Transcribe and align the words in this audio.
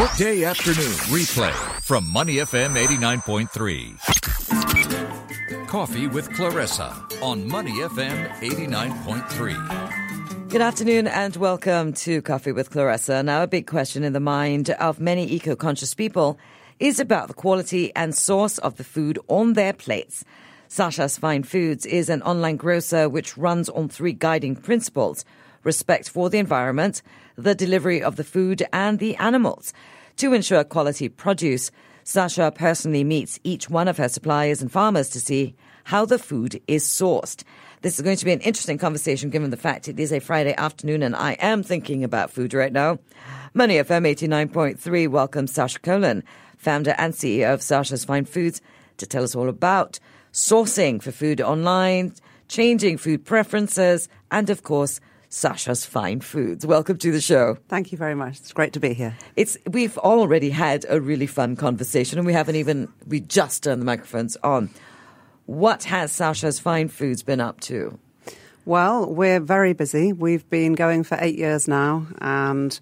Workday 0.00 0.44
afternoon 0.44 0.92
replay 1.12 1.52
from 1.82 2.10
Money 2.10 2.36
FM 2.36 2.74
89.3. 2.74 5.66
Coffee 5.66 6.06
with 6.06 6.34
Clarissa 6.34 6.96
on 7.20 7.46
Money 7.46 7.72
FM 7.72 8.30
89.3. 8.38 10.48
Good 10.48 10.62
afternoon 10.62 11.06
and 11.06 11.36
welcome 11.36 11.92
to 11.92 12.22
Coffee 12.22 12.52
with 12.52 12.70
Clarissa. 12.70 13.22
Now, 13.22 13.42
a 13.42 13.46
big 13.46 13.66
question 13.66 14.02
in 14.02 14.14
the 14.14 14.20
mind 14.20 14.70
of 14.70 15.00
many 15.00 15.30
eco 15.30 15.54
conscious 15.54 15.92
people 15.92 16.38
is 16.78 16.98
about 16.98 17.28
the 17.28 17.34
quality 17.34 17.94
and 17.94 18.14
source 18.14 18.56
of 18.56 18.78
the 18.78 18.84
food 18.84 19.18
on 19.28 19.52
their 19.52 19.74
plates. 19.74 20.24
Sasha's 20.68 21.18
Fine 21.18 21.42
Foods 21.42 21.84
is 21.84 22.08
an 22.08 22.22
online 22.22 22.56
grocer 22.56 23.06
which 23.06 23.36
runs 23.36 23.68
on 23.68 23.90
three 23.90 24.14
guiding 24.14 24.56
principles 24.56 25.26
respect 25.62 26.08
for 26.08 26.30
the 26.30 26.38
environment, 26.38 27.02
the 27.36 27.54
delivery 27.54 28.02
of 28.02 28.16
the 28.16 28.24
food, 28.24 28.62
and 28.72 28.98
the 28.98 29.16
animals. 29.16 29.72
To 30.16 30.32
ensure 30.32 30.64
quality 30.64 31.08
produce, 31.08 31.70
Sasha 32.04 32.52
personally 32.54 33.04
meets 33.04 33.38
each 33.44 33.70
one 33.70 33.88
of 33.88 33.96
her 33.98 34.08
suppliers 34.08 34.60
and 34.60 34.70
farmers 34.70 35.08
to 35.10 35.20
see 35.20 35.54
how 35.84 36.04
the 36.04 36.18
food 36.18 36.60
is 36.66 36.84
sourced. 36.84 37.42
This 37.82 37.98
is 37.98 38.04
going 38.04 38.16
to 38.16 38.24
be 38.24 38.32
an 38.32 38.40
interesting 38.40 38.78
conversation 38.78 39.30
given 39.30 39.50
the 39.50 39.56
fact 39.56 39.88
it 39.88 39.98
is 39.98 40.12
a 40.12 40.20
Friday 40.20 40.54
afternoon 40.54 41.02
and 41.02 41.16
I 41.16 41.32
am 41.40 41.62
thinking 41.62 42.04
about 42.04 42.30
food 42.30 42.52
right 42.52 42.72
now. 42.72 42.98
Money 43.54 43.76
FM 43.76 44.06
89.3 44.06 45.08
welcomes 45.08 45.52
Sasha 45.52 45.78
Colin, 45.78 46.22
founder 46.58 46.94
and 46.98 47.14
CEO 47.14 47.52
of 47.54 47.62
Sasha's 47.62 48.04
Fine 48.04 48.26
Foods, 48.26 48.60
to 48.98 49.06
tell 49.06 49.24
us 49.24 49.34
all 49.34 49.48
about 49.48 49.98
sourcing 50.32 51.02
for 51.02 51.10
food 51.10 51.40
online, 51.40 52.12
changing 52.48 52.98
food 52.98 53.24
preferences, 53.24 54.08
and 54.30 54.50
of 54.50 54.62
course, 54.62 55.00
Sasha's 55.32 55.86
Fine 55.86 56.22
Foods. 56.22 56.66
Welcome 56.66 56.98
to 56.98 57.12
the 57.12 57.20
show. 57.20 57.56
Thank 57.68 57.92
you 57.92 57.98
very 57.98 58.16
much. 58.16 58.38
It's 58.38 58.52
great 58.52 58.72
to 58.72 58.80
be 58.80 58.94
here. 58.94 59.16
It's 59.36 59.56
we've 59.64 59.96
already 59.96 60.50
had 60.50 60.84
a 60.88 61.00
really 61.00 61.28
fun 61.28 61.54
conversation, 61.54 62.18
and 62.18 62.26
we 62.26 62.32
haven't 62.32 62.56
even 62.56 62.88
we 63.06 63.20
just 63.20 63.62
turned 63.62 63.80
the 63.80 63.86
microphones 63.86 64.36
on. 64.42 64.70
What 65.46 65.84
has 65.84 66.10
Sasha's 66.10 66.58
Fine 66.58 66.88
Foods 66.88 67.22
been 67.22 67.40
up 67.40 67.60
to? 67.60 67.96
Well, 68.64 69.06
we're 69.06 69.38
very 69.38 69.72
busy. 69.72 70.12
We've 70.12 70.48
been 70.50 70.72
going 70.72 71.04
for 71.04 71.16
eight 71.20 71.38
years 71.38 71.68
now, 71.68 72.08
and 72.20 72.78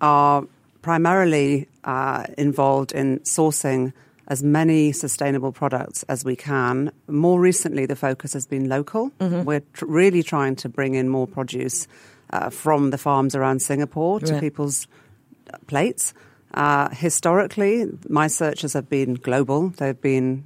are 0.00 0.44
primarily 0.82 1.68
uh, 1.82 2.26
involved 2.38 2.92
in 2.92 3.18
sourcing 3.20 3.92
as 4.28 4.42
many 4.42 4.92
sustainable 4.92 5.52
products 5.52 6.04
as 6.04 6.24
we 6.24 6.36
can. 6.36 6.92
More 7.08 7.40
recently, 7.40 7.86
the 7.86 7.96
focus 7.96 8.32
has 8.32 8.46
been 8.46 8.68
local. 8.68 9.10
Mm-hmm. 9.18 9.44
We're 9.44 9.62
tr- 9.72 9.86
really 9.86 10.22
trying 10.22 10.56
to 10.56 10.68
bring 10.68 10.94
in 10.94 11.08
more 11.08 11.26
produce 11.26 11.88
uh, 12.30 12.50
from 12.50 12.90
the 12.90 12.98
farms 12.98 13.34
around 13.34 13.60
Singapore 13.60 14.20
to 14.20 14.34
right. 14.34 14.40
people's 14.40 14.86
plates. 15.66 16.14
Uh, 16.54 16.88
historically, 16.90 17.86
my 18.08 18.26
searches 18.26 18.74
have 18.74 18.88
been 18.88 19.14
global. 19.14 19.70
They've 19.70 20.00
been 20.00 20.44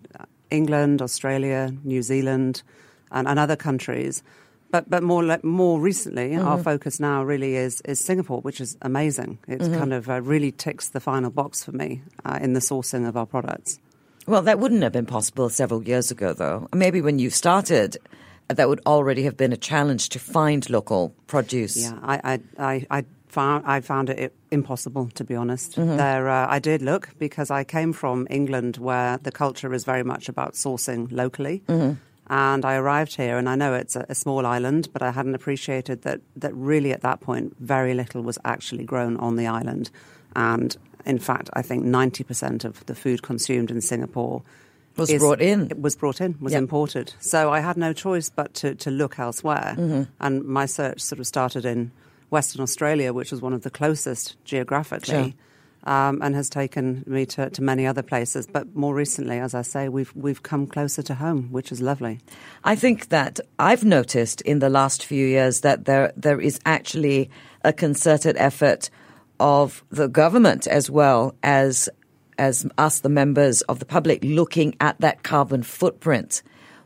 England, 0.51 1.03
Australia, 1.03 1.73
New 1.85 2.03
Zealand, 2.03 2.63
and, 3.11 3.27
and 3.29 3.39
other 3.39 3.57
countries. 3.57 4.23
But 4.71 4.91
but 4.91 5.03
more 5.03 5.39
more 5.43 5.81
recently, 5.81 6.31
mm-hmm. 6.31 6.47
our 6.47 6.59
focus 6.59 6.99
now 6.99 7.23
really 7.23 7.57
is 7.57 7.81
is 7.83 8.01
Singapore, 8.01 8.41
which 8.41 8.61
is 8.61 8.77
amazing. 8.83 9.39
It 9.47 9.61
mm-hmm. 9.61 9.79
kind 9.79 9.93
of 9.93 10.09
uh, 10.09 10.21
really 10.21 10.53
ticks 10.53 10.89
the 10.89 11.01
final 11.01 11.31
box 11.31 11.65
for 11.65 11.73
me 11.73 12.03
uh, 12.25 12.39
in 12.43 12.53
the 12.53 12.61
sourcing 12.61 13.09
of 13.09 13.17
our 13.17 13.27
products. 13.27 13.79
Well, 14.27 14.43
that 14.43 14.59
wouldn't 14.59 14.83
have 14.83 14.93
been 14.93 15.07
possible 15.07 15.49
several 15.49 15.85
years 15.85 16.11
ago, 16.11 16.35
though. 16.35 16.69
Maybe 16.75 17.01
when 17.01 17.21
you 17.21 17.31
started, 17.31 17.97
that 18.49 18.69
would 18.69 18.81
already 18.85 19.23
have 19.23 19.37
been 19.37 19.53
a 19.53 19.57
challenge 19.57 20.09
to 20.11 20.19
find 20.19 20.69
local 20.69 21.15
produce. 21.29 21.77
Yeah, 21.77 21.99
I 22.03 22.41
I, 22.59 22.87
I, 22.91 23.05
found 23.29 23.65
I 23.67 23.81
found 23.83 24.11
it 24.11 24.33
impossible 24.51 25.11
to 25.15 25.25
be 25.25 25.37
honest. 25.37 25.77
Mm-hmm. 25.77 25.97
There, 25.97 26.29
uh, 26.29 26.47
I 26.49 26.59
did 26.59 26.83
look 26.83 27.11
because 27.19 27.51
I 27.51 27.65
came 27.65 27.93
from 27.93 28.27
England, 28.31 28.79
where 28.79 29.19
the 29.19 29.31
culture 29.31 29.73
is 29.75 29.85
very 29.85 30.03
much 30.03 30.29
about 30.29 30.55
sourcing 30.55 31.09
locally. 31.13 31.63
And 32.29 32.65
I 32.65 32.75
arrived 32.75 33.17
here, 33.17 33.39
and 33.39 33.49
I 33.49 33.55
know 33.55 33.75
it's 33.75 33.95
a, 33.95 34.05
a, 34.09 34.15
small 34.15 34.47
island, 34.47 34.89
but 34.93 35.01
I 35.01 35.13
hadn't 35.13 35.37
appreciated 35.37 36.03
that, 36.03 36.21
that 36.35 36.53
really 36.55 36.93
at 36.93 37.03
that 37.03 37.21
point, 37.21 37.57
very 37.61 37.95
little 37.95 38.23
was 38.23 38.37
actually 38.45 38.85
grown 38.85 39.17
on 39.19 39.37
the 39.37 39.47
island. 39.47 39.91
And 40.35 40.77
in 41.05 41.21
fact, 41.21 41.51
I 41.53 41.63
think 41.63 41.85
90% 41.85 42.65
of 42.65 42.85
the 42.87 42.97
food 42.97 43.23
consumed 43.23 43.71
in 43.71 43.81
Singapore 43.81 44.43
was 44.97 45.09
is, 45.09 45.21
brought 45.21 45.41
in. 45.41 45.71
It 45.71 45.81
was 45.81 45.95
brought 45.95 46.21
in, 46.21 46.37
was 46.41 46.53
yep. 46.53 46.63
imported. 46.63 47.15
So 47.21 47.53
I 47.53 47.61
had 47.61 47.77
no 47.77 47.93
choice 47.93 48.29
but 48.29 48.55
to, 48.55 48.75
to 48.75 48.91
look 48.91 49.21
elsewhere. 49.21 49.77
Mm-hmm. 49.79 50.03
And 50.21 50.45
my 50.45 50.67
search 50.67 51.01
sort 51.01 51.21
of 51.21 51.29
started 51.29 51.65
in 51.65 51.93
Western 52.31 52.61
Australia, 52.61 53.13
which 53.13 53.31
was 53.31 53.41
one 53.41 53.53
of 53.53 53.63
the 53.63 53.71
closest 53.71 54.37
geographically. 54.45 55.31
Sure 55.31 55.33
um, 55.87 56.21
and 56.21 56.35
has 56.35 56.51
taken 56.51 57.05
me 57.07 57.25
to, 57.25 57.49
to 57.49 57.63
many 57.63 57.87
other 57.87 58.03
places. 58.03 58.47
But 58.47 58.75
more 58.75 58.95
recently, 58.95 59.39
as 59.39 59.55
I 59.55 59.63
say, 59.63 59.89
we've 59.89 60.13
we've 60.15 60.43
come 60.43 60.67
closer 60.67 61.03
to 61.03 61.15
home, 61.15 61.49
which 61.53 61.73
is 61.73 61.81
lovely. 61.81 62.19
I 62.65 62.75
think 62.75 63.09
that 63.09 63.41
I've 63.59 63.85
noticed 63.85 64.41
in 64.43 64.59
the 64.59 64.69
last 64.69 65.05
few 65.05 65.27
years 65.27 65.61
that 65.61 65.85
there 65.87 66.13
there 66.17 66.41
is 66.41 66.61
actually 66.67 67.31
a 67.65 67.73
concerted 67.73 68.37
effort 68.37 68.91
of 69.39 69.85
the 69.91 70.09
government 70.09 70.67
as 70.67 70.91
well 70.91 71.35
as 71.43 71.89
as 72.39 72.67
us, 72.77 73.01
the 73.01 73.09
members 73.09 73.63
of 73.63 73.79
the 73.79 73.87
public, 73.87 74.23
looking 74.23 74.75
at 74.81 75.01
that 75.01 75.23
carbon 75.23 75.63
footprint. 75.63 76.43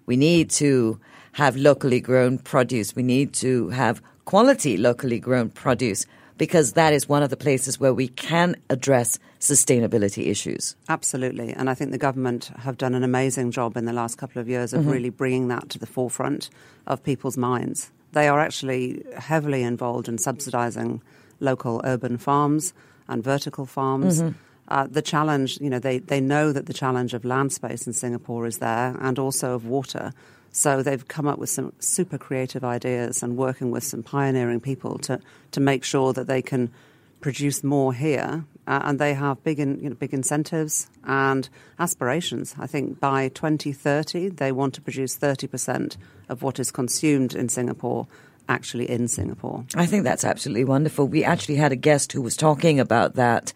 We 0.07 0.17
need 0.17 0.49
to 0.51 1.01
have 1.33 1.57
locally 1.57 2.01
grown 2.01 2.39
produce. 2.39 2.95
We 2.95 3.03
need 3.03 3.33
to 3.35 3.71
have 3.71 4.01
quality 4.27 4.77
locally 4.77 5.19
grown 5.19 5.51
produce 5.51 6.07
because 6.41 6.73
that 6.73 6.95
is 6.95 7.07
one 7.07 7.23
of 7.23 7.29
the 7.29 7.37
places 7.37 7.79
where 7.79 7.93
we 7.93 8.09
can 8.09 8.57
address 8.71 9.19
sustainability 9.41 10.29
issues. 10.29 10.75
Absolutely. 10.89 11.53
And 11.53 11.69
I 11.69 11.75
think 11.75 11.91
the 11.91 11.99
government 11.99 12.51
have 12.61 12.79
done 12.79 12.95
an 12.95 13.05
amazing 13.05 13.51
job 13.51 13.77
in 13.77 13.85
the 13.85 13.93
last 13.93 14.17
couple 14.17 14.41
of 14.41 14.49
years 14.49 14.73
of 14.73 14.81
mm-hmm. 14.81 14.91
really 14.91 15.11
bringing 15.11 15.49
that 15.49 15.69
to 15.69 15.79
the 15.79 15.85
forefront 15.85 16.49
of 16.87 17.05
people's 17.05 17.37
minds. 17.37 17.93
They 18.13 18.27
are 18.27 18.41
actually 18.41 19.05
heavily 19.19 19.63
involved 19.63 20.09
in 20.09 20.17
subsidizing 20.17 21.03
local 21.41 21.83
urban 21.85 22.17
farms 22.17 22.73
and 23.07 23.23
vertical 23.23 23.67
farms. 23.67 24.23
Mm-hmm. 24.23 24.39
Uh, 24.69 24.87
the 24.91 25.03
challenge, 25.03 25.61
you 25.61 25.69
know, 25.69 25.79
they, 25.79 25.99
they 25.99 26.23
know 26.23 26.53
that 26.53 26.65
the 26.65 26.73
challenge 26.73 27.13
of 27.13 27.27
land 27.27 27.53
space 27.53 27.87
in 27.87 27.93
Singapore 27.93 28.47
is 28.47 28.61
there 28.61 28.97
and 28.99 29.19
also 29.19 29.53
of 29.53 29.67
water. 29.67 30.15
So 30.53 30.83
they've 30.83 31.07
come 31.07 31.27
up 31.27 31.39
with 31.39 31.51
some 31.51 31.73
super 31.79 32.19
creative 32.19 32.65
ideas 32.65 33.23
and 33.23 33.37
working 33.37 33.71
with 33.71 33.85
some 33.85 34.03
pioneering 34.03 34.61
people 34.61 34.99
to, 34.99 35.21
to 35.53 35.61
make 35.61 35.85
sure 35.85 36.13
that 36.13 36.27
they 36.27 36.43
can 36.43 36.71
produce 37.21 37.63
more 37.63 37.93
here. 37.93 38.45
Uh, 38.67 38.81
and 38.85 38.99
they 38.99 39.15
have 39.15 39.43
big, 39.43 39.59
in, 39.59 39.81
you 39.81 39.89
know, 39.89 39.97
big 39.97 40.13
incentives 40.13 40.89
and 41.05 41.49
aspirations. 41.79 42.55
I 42.59 42.67
think 42.67 43.01
by 43.01 43.29
2030, 43.29 44.29
they 44.31 44.53
want 44.53 44.75
to 44.75 44.81
produce 44.81 45.17
30% 45.17 45.97
of 46.29 46.43
what 46.43 46.59
is 46.59 46.71
consumed 46.71 47.35
in 47.35 47.49
Singapore 47.49 48.07
actually 48.49 48.91
in 48.91 49.07
Singapore. 49.07 49.65
I 49.77 49.87
think 49.87 50.03
that's 50.03 50.25
absolutely 50.25 50.65
wonderful. 50.65 51.07
We 51.07 51.23
actually 51.23 51.55
had 51.55 51.71
a 51.71 51.77
guest 51.77 52.13
who 52.13 52.21
was 52.21 52.37
talking 52.37 52.81
about 52.81 53.15
that 53.15 53.53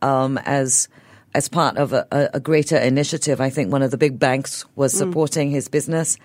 um, 0.00 0.38
as 0.38 0.88
as 1.34 1.48
part 1.48 1.76
of 1.76 1.92
a, 1.92 2.06
a, 2.10 2.40
greater 2.40 2.76
initiative. 2.76 3.40
I 3.40 3.50
think 3.50 3.70
one 3.70 3.82
of 3.82 3.90
the 3.90 3.98
big 3.98 4.18
banks 4.18 4.64
was 4.76 4.94
mm. 4.94 4.98
supporting 4.98 5.50
mm. 5.50 5.52
his 5.52 5.68
business. 5.68 6.16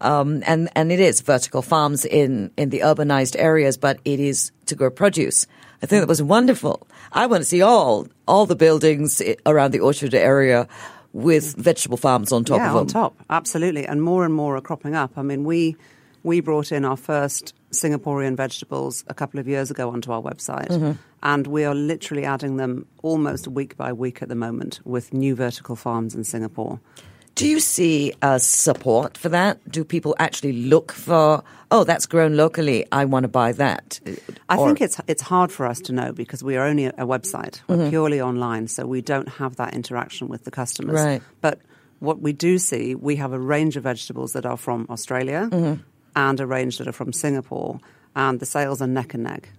Um, 0.00 0.42
and, 0.46 0.70
and 0.74 0.90
it 0.90 0.98
is 0.98 1.20
vertical 1.20 1.62
farms 1.62 2.04
in, 2.04 2.50
in 2.56 2.70
the 2.70 2.80
urbanized 2.80 3.36
areas, 3.38 3.76
but 3.76 4.00
it 4.04 4.18
is 4.18 4.50
to 4.66 4.74
grow 4.74 4.90
produce. 4.90 5.46
I 5.82 5.86
think 5.86 6.00
that 6.00 6.08
was 6.08 6.22
wonderful. 6.22 6.86
I 7.12 7.26
want 7.26 7.42
to 7.42 7.44
see 7.44 7.62
all, 7.62 8.08
all 8.26 8.46
the 8.46 8.56
buildings 8.56 9.22
around 9.46 9.72
the 9.72 9.80
orchard 9.80 10.14
area 10.14 10.68
with 11.12 11.54
vegetable 11.56 11.96
farms 11.96 12.32
on 12.32 12.44
top 12.44 12.58
yeah, 12.58 12.68
of 12.68 12.72
them. 12.72 12.80
on 12.80 12.86
top, 12.86 13.16
absolutely. 13.28 13.86
And 13.86 14.02
more 14.02 14.24
and 14.24 14.32
more 14.32 14.56
are 14.56 14.60
cropping 14.60 14.94
up. 14.94 15.12
I 15.16 15.22
mean, 15.22 15.44
we, 15.44 15.76
we 16.22 16.40
brought 16.40 16.72
in 16.72 16.84
our 16.84 16.96
first 16.96 17.54
Singaporean 17.70 18.36
vegetables 18.36 19.04
a 19.08 19.14
couple 19.14 19.40
of 19.40 19.48
years 19.48 19.70
ago 19.70 19.90
onto 19.90 20.12
our 20.12 20.22
website. 20.22 20.68
Mm-hmm. 20.68 20.92
And 21.22 21.46
we 21.46 21.64
are 21.64 21.74
literally 21.74 22.24
adding 22.24 22.56
them 22.56 22.86
almost 23.02 23.46
week 23.48 23.76
by 23.76 23.92
week 23.92 24.22
at 24.22 24.28
the 24.28 24.34
moment 24.34 24.80
with 24.84 25.12
new 25.12 25.34
vertical 25.34 25.76
farms 25.76 26.14
in 26.14 26.24
Singapore. 26.24 26.80
Do 27.36 27.48
you 27.48 27.60
see 27.60 28.12
uh, 28.20 28.38
support 28.38 29.16
for 29.16 29.30
that? 29.30 29.58
Do 29.70 29.84
people 29.84 30.14
actually 30.18 30.52
look 30.52 30.92
for, 30.92 31.42
oh, 31.70 31.84
that's 31.84 32.04
grown 32.04 32.36
locally, 32.36 32.84
I 32.92 33.04
want 33.06 33.24
to 33.24 33.28
buy 33.28 33.52
that? 33.52 34.00
I 34.48 34.56
or... 34.56 34.66
think 34.66 34.80
it's 34.80 35.00
it's 35.06 35.22
hard 35.22 35.50
for 35.50 35.64
us 35.64 35.80
to 35.82 35.92
know 35.92 36.12
because 36.12 36.42
we 36.42 36.56
are 36.56 36.66
only 36.66 36.86
a 36.86 36.92
website. 36.92 37.62
We're 37.66 37.76
mm-hmm. 37.76 37.88
purely 37.90 38.20
online, 38.20 38.68
so 38.68 38.86
we 38.86 39.00
don't 39.00 39.28
have 39.28 39.56
that 39.56 39.74
interaction 39.74 40.28
with 40.28 40.44
the 40.44 40.50
customers. 40.50 41.00
Right. 41.00 41.22
But 41.40 41.60
what 42.00 42.20
we 42.20 42.32
do 42.32 42.58
see, 42.58 42.94
we 42.94 43.16
have 43.16 43.32
a 43.32 43.38
range 43.38 43.76
of 43.76 43.84
vegetables 43.84 44.32
that 44.32 44.44
are 44.44 44.56
from 44.56 44.86
Australia 44.90 45.48
mm-hmm. 45.50 45.82
And 46.16 46.40
a 46.40 46.46
range 46.46 46.78
that 46.78 46.88
are 46.88 46.92
from 46.92 47.12
Singapore, 47.12 47.80
and 48.16 48.40
the 48.40 48.46
sales 48.46 48.82
are 48.82 48.86
neck 48.86 49.14
and 49.14 49.24
neck. 49.24 49.50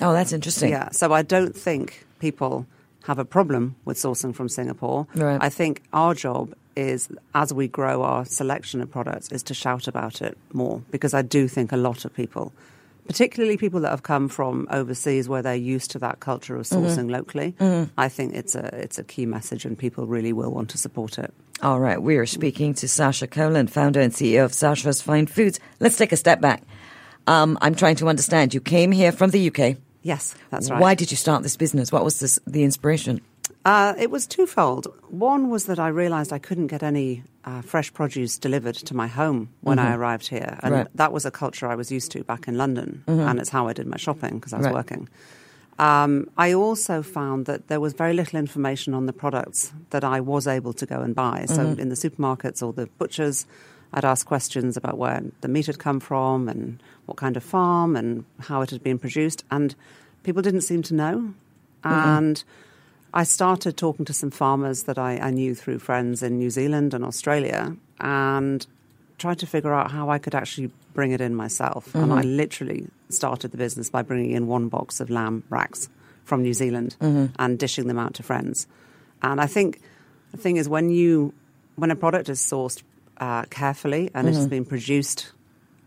Oh, 0.00 0.12
that's 0.12 0.32
interesting. 0.32 0.70
Yeah, 0.70 0.90
so 0.90 1.12
I 1.12 1.22
don't 1.22 1.56
think 1.56 2.06
people 2.18 2.66
have 3.04 3.18
a 3.18 3.24
problem 3.24 3.76
with 3.84 3.96
sourcing 3.96 4.34
from 4.34 4.48
Singapore. 4.48 5.06
Right. 5.14 5.38
I 5.40 5.48
think 5.48 5.82
our 5.92 6.14
job 6.14 6.54
is, 6.74 7.08
as 7.34 7.52
we 7.52 7.68
grow 7.68 8.02
our 8.02 8.24
selection 8.24 8.80
of 8.80 8.90
products, 8.90 9.30
is 9.30 9.42
to 9.44 9.54
shout 9.54 9.86
about 9.86 10.22
it 10.22 10.36
more 10.52 10.82
because 10.90 11.14
I 11.14 11.22
do 11.22 11.46
think 11.46 11.70
a 11.70 11.76
lot 11.76 12.04
of 12.04 12.14
people 12.14 12.52
particularly 13.06 13.56
people 13.56 13.80
that 13.80 13.90
have 13.90 14.02
come 14.02 14.28
from 14.28 14.66
overseas 14.70 15.28
where 15.28 15.42
they're 15.42 15.54
used 15.54 15.90
to 15.92 15.98
that 16.00 16.20
culture 16.20 16.56
of 16.56 16.66
sourcing 16.66 17.10
locally, 17.10 17.54
I 17.98 18.08
think 18.08 18.34
it's 18.34 18.54
a 18.54 18.66
it's 18.74 18.98
a 18.98 19.04
key 19.04 19.26
message, 19.26 19.64
and 19.64 19.78
people 19.78 20.06
really 20.06 20.32
will 20.32 20.50
want 20.50 20.70
to 20.70 20.78
support 20.78 21.18
it. 21.18 21.32
All 21.62 21.80
right, 21.80 22.02
we 22.02 22.16
are 22.16 22.26
speaking 22.26 22.74
to 22.74 22.88
Sasha 22.88 23.26
Colan, 23.26 23.68
founder 23.68 24.00
and 24.00 24.12
CEO 24.12 24.44
of 24.44 24.52
Sasha's 24.52 25.00
Fine 25.00 25.26
Foods. 25.28 25.60
Let's 25.80 25.96
take 25.96 26.12
a 26.12 26.16
step 26.16 26.40
back. 26.40 26.62
Um, 27.26 27.56
I'm 27.62 27.74
trying 27.74 27.96
to 27.96 28.08
understand. 28.08 28.52
You 28.54 28.60
came 28.60 28.92
here 28.92 29.12
from 29.12 29.30
the 29.30 29.48
UK. 29.48 29.76
Yes, 30.02 30.34
that's 30.50 30.70
right. 30.70 30.80
Why 30.80 30.94
did 30.94 31.10
you 31.10 31.16
start 31.16 31.42
this 31.42 31.56
business? 31.56 31.90
What 31.90 32.04
was 32.04 32.20
this, 32.20 32.38
the 32.46 32.64
inspiration? 32.64 33.22
Uh, 33.64 33.94
it 33.98 34.10
was 34.10 34.26
twofold. 34.26 34.86
One 35.08 35.48
was 35.48 35.64
that 35.66 35.78
I 35.78 35.88
realised 35.88 36.32
I 36.34 36.38
couldn't 36.38 36.66
get 36.66 36.82
any 36.82 37.22
uh, 37.46 37.62
fresh 37.62 37.92
produce 37.92 38.38
delivered 38.38 38.74
to 38.74 38.94
my 38.94 39.06
home 39.06 39.48
when 39.62 39.78
I 39.78 39.94
arrived 39.94 40.28
here, 40.28 40.58
and 40.62 40.74
Right. 40.74 40.86
that 40.94 41.12
was 41.12 41.24
a 41.24 41.30
culture 41.30 41.66
I 41.66 41.74
was 41.74 41.90
used 41.90 42.12
to 42.12 42.24
back 42.24 42.46
in 42.46 42.58
London, 42.58 43.02
and 43.06 43.38
it's 43.40 43.48
how 43.50 43.66
I 43.66 43.72
did 43.72 43.86
my 43.86 43.96
shopping 43.96 44.34
because 44.38 44.52
I 44.52 44.58
was 44.58 44.66
Right. 44.66 44.74
working. 44.74 45.08
Um, 45.78 46.28
I 46.36 46.52
also 46.52 47.02
found 47.02 47.46
that 47.46 47.68
there 47.68 47.80
was 47.80 47.94
very 47.94 48.12
little 48.12 48.38
information 48.38 48.94
on 48.94 49.06
the 49.06 49.12
products 49.12 49.72
that 49.90 50.04
I 50.04 50.20
was 50.20 50.46
able 50.46 50.72
to 50.74 50.86
go 50.86 51.00
and 51.00 51.14
buy. 51.14 51.46
So 51.46 51.62
in 51.78 51.88
the 51.88 51.96
supermarkets 51.96 52.62
or 52.62 52.72
the 52.72 52.86
butchers, 52.98 53.46
I'd 53.94 54.04
ask 54.04 54.26
questions 54.26 54.76
about 54.76 54.98
where 54.98 55.22
the 55.40 55.48
meat 55.48 55.66
had 55.66 55.78
come 55.78 56.00
from 56.00 56.48
and 56.48 56.82
what 57.06 57.16
kind 57.16 57.36
of 57.36 57.42
farm 57.42 57.96
and 57.96 58.24
how 58.40 58.60
it 58.60 58.70
had 58.70 58.82
been 58.82 58.98
produced, 58.98 59.42
and 59.50 59.74
people 60.22 60.42
didn't 60.42 60.60
seem 60.62 60.82
to 60.82 60.94
know. 60.94 61.34
And 61.82 62.42
I 63.16 63.22
started 63.22 63.76
talking 63.76 64.04
to 64.06 64.12
some 64.12 64.32
farmers 64.32 64.82
that 64.82 64.98
I, 64.98 65.18
I 65.18 65.30
knew 65.30 65.54
through 65.54 65.78
friends 65.78 66.20
in 66.20 66.36
New 66.36 66.50
Zealand 66.50 66.94
and 66.94 67.04
Australia 67.04 67.76
and 68.00 68.66
tried 69.18 69.38
to 69.38 69.46
figure 69.46 69.72
out 69.72 69.92
how 69.92 70.10
I 70.10 70.18
could 70.18 70.34
actually 70.34 70.72
bring 70.94 71.12
it 71.12 71.20
in 71.20 71.32
myself. 71.36 71.94
And 71.94 72.12
I 72.12 72.22
literally 72.22 72.88
started 73.10 73.52
the 73.52 73.56
business 73.56 73.88
by 73.88 74.02
bringing 74.02 74.32
in 74.32 74.48
one 74.48 74.68
box 74.68 74.98
of 74.98 75.10
lamb 75.10 75.44
racks 75.48 75.88
from 76.24 76.42
New 76.42 76.54
Zealand 76.54 76.96
and 77.38 77.56
dishing 77.56 77.86
them 77.86 78.00
out 78.00 78.14
to 78.14 78.24
friends. 78.24 78.66
And 79.22 79.40
I 79.40 79.46
think 79.46 79.80
the 80.32 80.36
thing 80.36 80.56
is 80.56 80.68
when 80.68 80.90
you 80.90 81.32
when 81.76 81.92
a 81.92 81.96
product 81.96 82.28
is 82.28 82.40
sourced 82.40 82.82
uh, 83.18 83.44
carefully 83.44 84.10
and 84.12 84.26
it 84.28 84.34
has 84.34 84.48
been 84.48 84.64
produced 84.64 85.30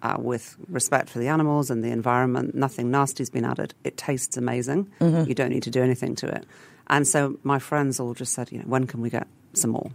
uh, 0.01 0.15
with 0.17 0.55
respect 0.69 1.09
for 1.09 1.19
the 1.19 1.27
animals 1.27 1.69
and 1.69 1.83
the 1.83 1.91
environment, 1.91 2.55
nothing 2.55 2.89
nasty's 2.89 3.29
been 3.29 3.43
added. 3.45 3.73
It 3.83 3.97
tastes 3.97 4.37
amazing. 4.37 4.89
You 5.27 5.33
don't 5.33 5.49
need 5.49 5.63
to 5.63 5.71
do 5.71 5.83
anything 5.83 6.15
to 6.15 6.27
it. 6.27 6.45
And 6.89 7.07
so 7.07 7.37
my 7.43 7.59
friends 7.59 7.99
all 7.99 8.13
just 8.13 8.33
said, 8.33 8.51
you 8.51 8.59
know, 8.59 8.65
when 8.65 8.87
can 8.87 9.01
we 9.01 9.09
get 9.09 9.27
some 9.53 9.71
more? 9.71 9.91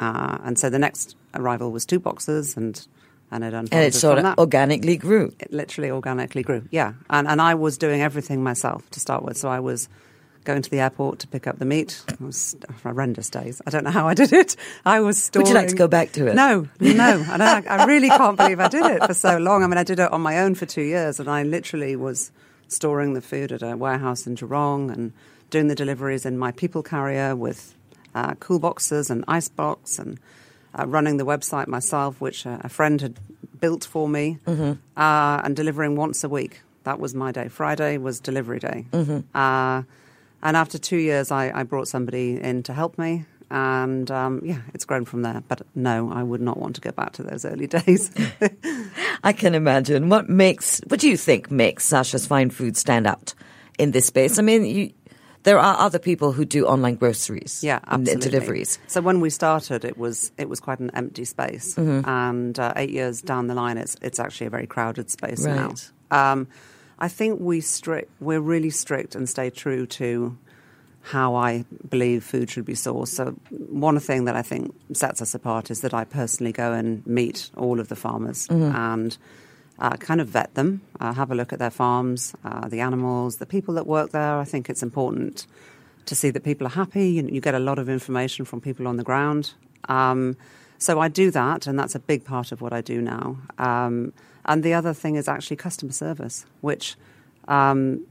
Uh, 0.00 0.38
and 0.44 0.58
so 0.58 0.70
the 0.70 0.78
next 0.78 1.16
arrival 1.34 1.72
was 1.72 1.84
two 1.84 1.98
boxes, 1.98 2.56
and 2.56 2.86
and 3.30 3.42
it 3.44 3.48
unfolded 3.52 3.72
And 3.72 3.84
it 3.84 3.94
sort 3.94 4.18
of 4.18 4.24
that. 4.24 4.38
organically 4.38 4.96
grew. 4.96 5.34
It 5.40 5.52
literally 5.52 5.90
organically 5.90 6.42
grew. 6.42 6.62
Yeah, 6.70 6.92
and 7.10 7.26
and 7.26 7.42
I 7.42 7.54
was 7.54 7.76
doing 7.78 8.00
everything 8.00 8.42
myself 8.42 8.88
to 8.90 9.00
start 9.00 9.24
with. 9.24 9.36
So 9.36 9.48
I 9.48 9.58
was 9.60 9.88
going 10.44 10.62
to 10.62 10.70
the 10.70 10.80
airport 10.80 11.18
to 11.18 11.26
pick 11.28 11.46
up 11.46 11.58
the 11.58 11.64
meat. 11.64 12.00
It 12.08 12.20
was 12.20 12.56
horrendous 12.82 13.28
days. 13.28 13.60
I 13.66 13.70
don't 13.70 13.84
know 13.84 13.90
how 13.90 14.06
I 14.08 14.14
did 14.14 14.32
it. 14.32 14.56
I 14.86 15.00
was 15.00 15.22
storing. 15.22 15.44
Would 15.44 15.48
you 15.50 15.54
like 15.60 15.68
to 15.68 15.76
go 15.76 15.88
back 15.88 16.12
to 16.12 16.28
it? 16.28 16.34
No, 16.36 16.68
no. 16.80 17.24
And 17.28 17.42
I, 17.42 17.62
I 17.68 17.84
really 17.84 18.08
can't 18.08 18.36
believe 18.36 18.60
I 18.60 18.68
did 18.68 18.86
it 18.86 19.04
for 19.04 19.14
so 19.14 19.36
long. 19.38 19.62
I 19.62 19.66
mean, 19.66 19.76
I 19.78 19.84
did 19.84 19.98
it 19.98 20.10
on 20.12 20.22
my 20.22 20.38
own 20.38 20.54
for 20.54 20.64
two 20.64 20.82
years, 20.82 21.18
and 21.20 21.28
I 21.28 21.42
literally 21.42 21.96
was 21.96 22.30
storing 22.68 23.14
the 23.14 23.20
food 23.20 23.50
at 23.50 23.62
a 23.62 23.76
warehouse 23.76 24.26
in 24.26 24.36
Jurong 24.36 24.90
and 24.92 25.12
doing 25.50 25.68
the 25.68 25.74
deliveries 25.74 26.24
in 26.26 26.38
my 26.38 26.52
people 26.52 26.82
carrier 26.82 27.34
with 27.36 27.74
uh, 28.14 28.34
cool 28.34 28.58
boxes 28.58 29.10
and 29.10 29.24
ice 29.28 29.48
box 29.48 29.98
and 29.98 30.18
uh, 30.78 30.86
running 30.86 31.16
the 31.16 31.24
website 31.24 31.66
myself, 31.66 32.20
which 32.20 32.44
a 32.46 32.68
friend 32.68 33.00
had 33.00 33.18
built 33.60 33.84
for 33.84 34.08
me, 34.08 34.38
uh, 34.46 35.40
and 35.44 35.56
delivering 35.56 35.96
once 35.96 36.22
a 36.24 36.28
week. 36.28 36.60
That 36.84 37.00
was 37.00 37.14
my 37.14 37.32
day. 37.32 37.48
Friday 37.48 37.98
was 37.98 38.20
delivery 38.20 38.58
day. 38.60 38.86
Uh, 39.34 39.82
and 40.42 40.56
after 40.56 40.78
two 40.78 40.96
years, 40.96 41.30
I, 41.30 41.50
I 41.52 41.62
brought 41.64 41.88
somebody 41.88 42.40
in 42.40 42.62
to 42.64 42.72
help 42.72 42.96
me. 42.98 43.24
And 43.50 44.10
um, 44.10 44.42
yeah, 44.44 44.60
it's 44.74 44.84
grown 44.84 45.04
from 45.04 45.22
there. 45.22 45.42
But 45.48 45.62
no, 45.74 46.12
I 46.12 46.22
would 46.22 46.40
not 46.40 46.58
want 46.58 46.74
to 46.76 46.80
go 46.80 46.92
back 46.92 47.12
to 47.14 47.22
those 47.22 47.44
early 47.44 47.66
days. 47.78 48.10
I 49.24 49.32
can 49.32 49.54
imagine. 49.54 50.08
What 50.10 50.28
makes, 50.28 50.80
what 50.86 51.00
do 51.00 51.08
you 51.08 51.16
think 51.16 51.50
makes 51.50 51.84
Sasha's 51.84 52.26
Fine 52.26 52.50
Food 52.50 52.76
stand 52.76 53.06
out 53.06 53.34
in 53.78 53.90
this 53.90 54.06
space? 54.06 54.38
I 54.38 54.42
mean, 54.42 54.64
you, 54.64 54.92
there 55.48 55.58
are 55.58 55.76
other 55.86 55.98
people 55.98 56.32
who 56.36 56.44
do 56.44 56.66
online 56.66 56.96
groceries. 56.96 57.62
Yeah, 57.64 57.80
and 57.88 58.02
absolutely. 58.08 58.30
deliveries. 58.30 58.78
So 58.86 59.00
when 59.00 59.20
we 59.24 59.30
started, 59.30 59.84
it 59.84 59.96
was 59.96 60.32
it 60.36 60.48
was 60.48 60.60
quite 60.60 60.80
an 60.80 60.90
empty 60.94 61.24
space, 61.24 61.74
Mm-hmm. 61.76 62.08
and 62.08 62.58
uh, 62.58 62.72
eight 62.76 62.90
years 62.90 63.22
down 63.22 63.46
the 63.48 63.54
line, 63.54 63.78
it's 63.78 63.96
it's 64.02 64.20
actually 64.20 64.48
a 64.48 64.50
very 64.50 64.66
crowded 64.66 65.10
space 65.10 65.44
Right. 65.46 65.56
now. 65.56 65.70
Um, 66.10 66.46
I 67.06 67.08
think 67.08 67.40
we 67.40 67.60
strict 67.60 68.08
we're 68.20 68.44
really 68.54 68.70
strict 68.70 69.14
and 69.16 69.28
stay 69.28 69.50
true 69.50 69.86
to 70.00 70.36
how 71.12 71.36
I 71.50 71.64
believe 71.88 72.22
food 72.24 72.50
should 72.50 72.64
be 72.66 72.74
sourced. 72.74 73.08
So 73.18 73.24
one 73.70 73.98
thing 74.00 74.26
that 74.26 74.36
I 74.36 74.42
think 74.42 74.74
sets 74.92 75.22
us 75.22 75.34
apart 75.34 75.70
is 75.70 75.80
that 75.80 75.94
I 75.94 76.04
personally 76.04 76.52
go 76.52 76.72
and 76.72 77.06
meet 77.06 77.50
all 77.56 77.80
of 77.80 77.88
the 77.88 77.96
farmers 77.96 78.46
and 78.50 79.16
uh, 79.78 79.96
kind 79.96 80.20
of 80.20 80.28
vet 80.28 80.54
them, 80.54 80.80
uh, 81.00 81.12
have 81.12 81.30
a 81.30 81.34
look 81.34 81.52
at 81.52 81.58
their 81.58 81.70
farms, 81.70 82.34
uh, 82.44 82.68
the 82.68 82.80
animals, 82.80 83.36
the 83.36 83.46
people 83.46 83.74
that 83.74 83.86
work 83.86 84.10
there. 84.10 84.38
I 84.38 84.44
think 84.44 84.68
it's 84.68 84.82
important 84.82 85.46
to 86.06 86.14
see 86.14 86.30
that 86.30 86.42
people 86.42 86.66
are 86.66 86.70
happy. 86.70 87.10
You, 87.10 87.28
you 87.30 87.40
get 87.40 87.54
a 87.54 87.58
lot 87.58 87.78
of 87.78 87.88
information 87.88 88.44
from 88.44 88.60
people 88.60 88.88
on 88.88 88.96
the 88.96 89.04
ground. 89.04 89.54
Um, 89.88 90.36
so 90.78 91.00
I 91.00 91.08
do 91.08 91.30
that, 91.32 91.66
and 91.66 91.78
that's 91.78 91.94
a 91.94 92.00
big 92.00 92.24
part 92.24 92.52
of 92.52 92.60
what 92.60 92.72
I 92.72 92.80
do 92.80 93.00
now. 93.02 93.36
Um, 93.58 94.12
and 94.44 94.62
the 94.62 94.74
other 94.74 94.94
thing 94.94 95.16
is 95.16 95.28
actually 95.28 95.56
customer 95.56 95.92
service, 95.92 96.46
which 96.60 96.96
um, 97.48 98.06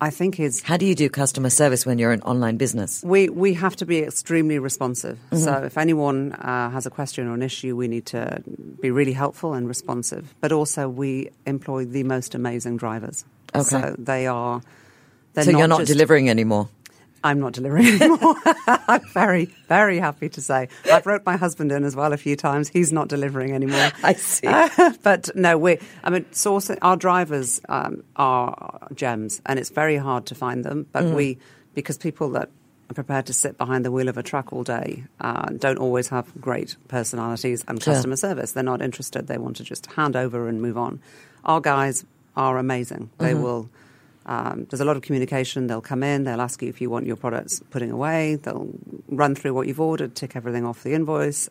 I 0.00 0.10
think 0.10 0.38
is 0.38 0.62
How 0.62 0.76
do 0.76 0.84
you 0.84 0.94
do 0.94 1.08
customer 1.08 1.50
service 1.50 1.86
when 1.86 1.98
you're 1.98 2.12
an 2.12 2.22
online 2.22 2.56
business? 2.56 3.02
we 3.02 3.28
we 3.28 3.54
have 3.54 3.76
to 3.76 3.86
be 3.86 3.98
extremely 4.00 4.58
responsive. 4.58 5.18
Mm-hmm. 5.30 5.44
So 5.44 5.52
if 5.64 5.78
anyone 5.78 6.32
uh, 6.32 6.70
has 6.70 6.86
a 6.86 6.90
question 6.90 7.26
or 7.28 7.34
an 7.34 7.42
issue, 7.42 7.74
we 7.76 7.88
need 7.88 8.06
to 8.06 8.42
be 8.80 8.90
really 8.90 9.12
helpful 9.14 9.54
and 9.54 9.66
responsive. 9.68 10.34
But 10.40 10.52
also, 10.52 10.88
we 10.88 11.30
employ 11.46 11.86
the 11.86 12.02
most 12.02 12.34
amazing 12.34 12.76
drivers. 12.76 13.24
Okay. 13.54 13.62
So 13.64 13.96
they 13.98 14.26
are. 14.26 14.60
They're 15.34 15.44
so 15.44 15.50
you're 15.50 15.68
not 15.68 15.80
just- 15.80 15.92
delivering 15.92 16.28
anymore. 16.30 16.68
I'm 17.26 17.40
not 17.40 17.52
delivering 17.52 17.86
anymore. 17.86 18.36
I'm 18.66 19.04
very, 19.12 19.46
very 19.68 19.98
happy 19.98 20.28
to 20.30 20.40
say. 20.40 20.68
I've 20.90 21.06
wrote 21.06 21.24
my 21.26 21.36
husband 21.36 21.72
in 21.72 21.84
as 21.84 21.94
well 21.96 22.12
a 22.12 22.16
few 22.16 22.36
times. 22.36 22.68
He's 22.68 22.92
not 22.92 23.08
delivering 23.08 23.52
anymore. 23.52 23.90
I 24.02 24.12
see. 24.14 24.46
but 25.02 25.30
no, 25.34 25.58
we. 25.58 25.78
I 26.04 26.10
mean, 26.10 26.24
sourcing 26.32 26.78
our 26.82 26.96
drivers 26.96 27.60
um, 27.68 28.04
are 28.16 28.88
gems, 28.94 29.40
and 29.46 29.58
it's 29.58 29.70
very 29.70 29.96
hard 29.96 30.26
to 30.26 30.34
find 30.34 30.64
them. 30.64 30.86
But 30.92 31.04
Mm-hmm. 31.04 31.14
we, 31.16 31.38
because 31.74 31.98
people 31.98 32.30
that 32.30 32.48
are 32.90 32.94
prepared 32.94 33.26
to 33.26 33.32
sit 33.32 33.58
behind 33.58 33.84
the 33.84 33.90
wheel 33.90 34.08
of 34.08 34.16
a 34.16 34.22
truck 34.22 34.52
all 34.52 34.62
day, 34.62 35.04
uh, 35.20 35.46
don't 35.58 35.78
always 35.78 36.08
have 36.08 36.26
great 36.40 36.76
personalities 36.88 37.64
and 37.68 37.80
customer 37.80 38.16
service. 38.16 38.52
They're 38.52 38.62
not 38.62 38.80
interested. 38.82 39.26
They 39.26 39.38
want 39.38 39.56
to 39.56 39.64
just 39.64 39.86
hand 39.92 40.14
over 40.16 40.48
and 40.48 40.62
move 40.62 40.78
on. 40.78 41.00
Our 41.44 41.60
guys 41.60 42.04
are 42.36 42.58
amazing. 42.58 43.10
They 43.18 43.32
Mm-hmm. 43.32 43.42
will. 43.42 43.68
Um, 44.26 44.66
there's 44.68 44.80
a 44.80 44.84
lot 44.84 44.96
of 44.96 45.02
communication. 45.02 45.68
They'll 45.68 45.80
come 45.80 46.02
in, 46.02 46.24
they'll 46.24 46.40
ask 46.40 46.60
you 46.62 46.68
if 46.68 46.80
you 46.80 46.90
want 46.90 47.06
your 47.06 47.16
products 47.16 47.60
putting 47.70 47.90
away, 47.90 48.36
they'll 48.36 48.68
run 49.08 49.34
through 49.34 49.54
what 49.54 49.68
you've 49.68 49.80
ordered, 49.80 50.14
tick 50.14 50.36
everything 50.36 50.64
off 50.64 50.82
the 50.82 50.94
invoice. 50.94 51.48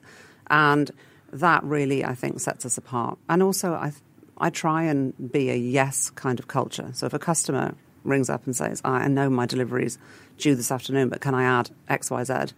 And 0.47 0.91
that 1.31 1.63
really, 1.63 2.03
I 2.03 2.15
think, 2.15 2.39
sets 2.39 2.65
us 2.65 2.77
apart. 2.77 3.17
And 3.29 3.41
also, 3.41 3.73
I, 3.73 3.93
I 4.37 4.49
try 4.49 4.83
and 4.83 5.13
be 5.31 5.49
a 5.49 5.55
yes 5.55 6.09
kind 6.11 6.39
of 6.39 6.47
culture. 6.47 6.89
So 6.93 7.05
if 7.05 7.13
a 7.13 7.19
customer 7.19 7.73
rings 8.05 8.29
up 8.29 8.45
and 8.45 8.55
says, 8.55 8.81
I 8.85 9.07
know 9.07 9.29
my 9.29 9.45
delivery 9.45 9.85
is 9.85 9.97
due 10.37 10.55
this 10.55 10.71
afternoon, 10.71 11.09
but 11.09 11.21
can 11.21 11.33
I 11.33 11.43
add 11.43 11.71
xyz 11.89 12.53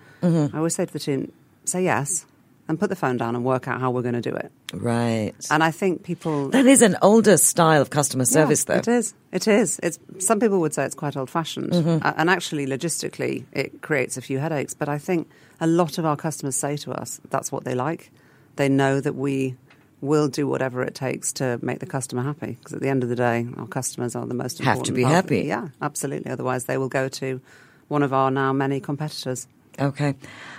i 0.53 0.57
always 0.57 0.75
say 0.75 0.85
to 0.85 0.93
the 0.93 0.99
team, 0.99 1.31
say 1.65 1.83
yes 1.83 2.25
and 2.67 2.79
put 2.79 2.89
the 2.89 2.95
phone 2.95 3.17
down 3.17 3.35
and 3.35 3.45
work 3.45 3.67
out 3.67 3.79
how 3.79 3.91
we're 3.91 4.01
going 4.01 4.21
to 4.21 4.21
do 4.21 4.35
it. 4.35 4.51
Right. 4.73 5.33
And 5.49 5.63
I 5.63 5.71
think 5.71 6.03
people. 6.03 6.49
that 6.49 6.65
is 6.65 6.81
an 6.81 6.97
older 7.01 7.37
style 7.37 7.81
of 7.81 7.89
customer 7.89 8.25
service, 8.25 8.65
Yeah, 8.67 8.75
though. 8.75 8.79
It 8.79 8.87
is. 8.87 9.13
It 9.31 9.47
is. 9.47 9.79
It's 9.83 9.99
some 10.19 10.39
people 10.39 10.59
would 10.59 10.73
say 10.73 10.85
it's 10.85 10.95
quite 10.95 11.15
old-fashioned, 11.15 11.73
uh, 11.73 12.13
and 12.17 12.29
actually, 12.29 12.65
logistically, 12.65 13.45
it 13.51 13.81
creates 13.81 14.17
a 14.17 14.21
few 14.21 14.39
headaches. 14.39 14.73
But 14.73 14.89
I 14.89 14.97
think 14.97 15.29
a 15.59 15.67
lot 15.67 15.97
of 15.97 16.05
our 16.05 16.17
customers 16.17 16.55
say 16.55 16.77
to 16.77 16.91
us 16.91 17.21
that's 17.29 17.51
what 17.51 17.63
they 17.63 17.75
like. 17.75 18.11
They 18.55 18.69
know 18.69 18.99
that 18.99 19.15
we 19.15 19.55
will 20.01 20.27
do 20.27 20.47
whatever 20.47 20.83
it 20.83 20.93
takes 20.93 21.33
to 21.33 21.59
make 21.61 21.79
the 21.79 21.85
customer 21.85 22.21
happy. 22.23 22.57
Because 22.59 22.73
at 22.73 22.81
the 22.81 22.89
end 22.89 23.03
of 23.03 23.09
the 23.09 23.15
day, 23.15 23.47
our 23.57 23.67
customers 23.67 24.15
are 24.15 24.25
the 24.25 24.33
most 24.33 24.59
important. 24.59 24.77
Have 24.77 24.85
to 24.85 24.91
be 24.93 25.03
happy. 25.03 25.41
Yeah, 25.41 25.69
absolutely. 25.81 26.31
Otherwise, 26.31 26.65
they 26.65 26.77
will 26.77 26.89
go 26.89 27.07
to 27.09 27.41
one 27.87 28.03
of 28.03 28.13
our 28.13 28.29
now 28.29 28.53
many 28.53 28.79
competitors. 28.79 29.47
Okay. 29.79 30.15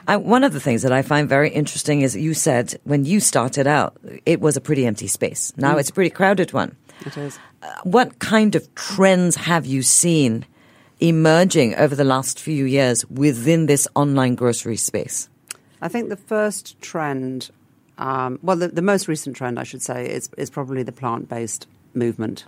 I, 0.06 0.16
one 0.16 0.44
of 0.44 0.52
the 0.52 0.60
things 0.60 0.82
that 0.82 0.92
I 0.92 1.02
find 1.02 1.28
very 1.28 1.50
interesting 1.50 2.02
is 2.02 2.16
you 2.16 2.34
said 2.34 2.78
when 2.84 3.04
you 3.04 3.20
started 3.20 3.66
out, 3.66 3.96
it 4.24 4.40
was 4.40 4.56
a 4.56 4.60
pretty 4.60 4.86
empty 4.86 5.06
space. 5.08 5.52
Now 5.56 5.74
Mm. 5.74 5.80
it's 5.80 5.90
a 5.90 5.92
pretty 5.92 6.10
crowded 6.10 6.52
one. 6.52 6.76
It 7.04 7.16
is. 7.16 7.38
Uh, 7.62 7.68
what 7.82 8.18
kind 8.20 8.54
of 8.54 8.72
trends 8.74 9.36
have 9.36 9.66
you 9.66 9.82
seen 9.82 10.46
emerging 11.00 11.74
over 11.76 11.94
the 11.94 12.04
last 12.04 12.40
few 12.40 12.64
years 12.64 13.04
within 13.10 13.66
this 13.66 13.86
online 13.94 14.34
grocery 14.34 14.76
space? 14.76 15.28
I 15.80 15.88
think 15.88 16.08
the 16.08 16.16
first 16.16 16.80
trend, 16.80 17.50
um, 17.98 18.38
well, 18.42 18.56
the, 18.56 18.68
the 18.68 18.82
most 18.82 19.06
recent 19.08 19.36
trend, 19.36 19.58
I 19.58 19.64
should 19.64 19.82
say, 19.82 20.08
is, 20.08 20.28
is 20.36 20.50
probably 20.50 20.82
the 20.82 20.92
plant 20.92 21.28
based 21.28 21.66
movement. 21.94 22.44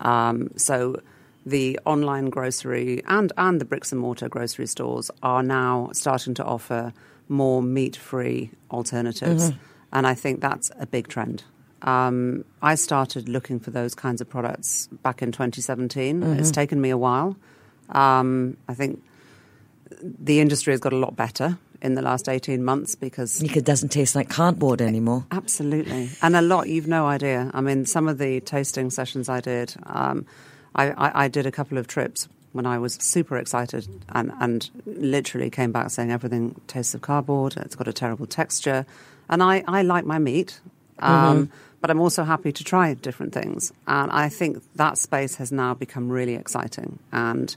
Um, 0.00 0.50
so 0.56 1.00
the 1.44 1.78
online 1.84 2.30
grocery 2.30 3.02
and, 3.06 3.32
and 3.36 3.60
the 3.60 3.64
bricks 3.64 3.92
and 3.92 4.00
mortar 4.00 4.28
grocery 4.28 4.66
stores 4.66 5.10
are 5.22 5.42
now 5.42 5.90
starting 5.92 6.34
to 6.34 6.44
offer 6.44 6.92
more 7.28 7.62
meat 7.62 7.96
free 7.96 8.50
alternatives. 8.70 9.50
Mm-hmm. 9.50 9.58
And 9.92 10.06
I 10.06 10.14
think 10.14 10.40
that's 10.40 10.70
a 10.78 10.86
big 10.86 11.08
trend. 11.08 11.44
Um, 11.82 12.44
I 12.62 12.76
started 12.76 13.28
looking 13.28 13.58
for 13.58 13.70
those 13.70 13.94
kinds 13.94 14.20
of 14.20 14.28
products 14.28 14.88
back 15.02 15.20
in 15.20 15.32
2017. 15.32 16.20
Mm-hmm. 16.20 16.38
It's 16.38 16.50
taken 16.50 16.80
me 16.80 16.90
a 16.90 16.98
while. 16.98 17.36
Um, 17.90 18.56
I 18.68 18.74
think 18.74 19.02
the 20.00 20.40
industry 20.40 20.72
has 20.72 20.80
got 20.80 20.92
a 20.92 20.96
lot 20.96 21.16
better 21.16 21.58
in 21.82 21.94
the 21.94 22.02
last 22.02 22.28
18 22.28 22.62
months 22.62 22.94
because 22.94 23.42
It 23.42 23.64
doesn't 23.64 23.88
taste 23.88 24.14
like 24.14 24.28
cardboard 24.28 24.80
anymore. 24.80 25.26
Absolutely. 25.32 26.10
And 26.22 26.36
a 26.36 26.42
lot, 26.42 26.68
you've 26.68 26.86
no 26.86 27.06
idea. 27.06 27.50
I 27.52 27.60
mean, 27.60 27.84
some 27.86 28.08
of 28.08 28.18
the 28.18 28.40
tasting 28.40 28.88
sessions 28.90 29.28
I 29.28 29.40
did, 29.40 29.74
um, 29.84 30.24
I, 30.74 30.90
I, 30.90 31.24
I 31.24 31.28
did 31.28 31.46
a 31.46 31.52
couple 31.52 31.78
of 31.78 31.86
trips 31.86 32.28
when 32.52 32.66
I 32.66 32.78
was 32.78 32.94
super 32.94 33.36
excited 33.38 33.88
and, 34.10 34.32
and 34.40 34.70
literally 34.86 35.50
came 35.50 35.72
back 35.72 35.90
saying 35.90 36.10
everything 36.12 36.60
tastes 36.66 36.94
of 36.94 37.00
cardboard, 37.00 37.56
it's 37.56 37.74
got 37.74 37.88
a 37.88 37.92
terrible 37.92 38.26
texture. 38.26 38.84
And 39.28 39.42
I, 39.42 39.64
I 39.66 39.82
like 39.82 40.04
my 40.04 40.18
meat, 40.18 40.60
um, 40.98 41.50
but 41.80 41.90
I'm 41.90 42.00
also 42.00 42.24
happy 42.24 42.52
to 42.52 42.64
try 42.64 42.92
different 42.94 43.32
things. 43.32 43.72
And 43.86 44.10
I 44.12 44.28
think 44.28 44.62
that 44.76 44.98
space 44.98 45.36
has 45.36 45.50
now 45.50 45.74
become 45.74 46.10
really 46.10 46.34
exciting. 46.34 46.98
And 47.10 47.54